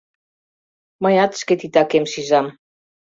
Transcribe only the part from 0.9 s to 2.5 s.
Мыят шке титакем шижам.